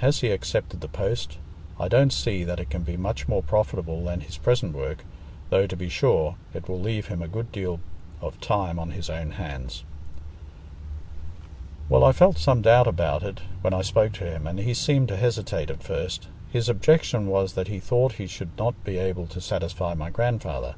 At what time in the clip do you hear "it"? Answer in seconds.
2.60-2.68, 6.52-6.68, 13.22-13.40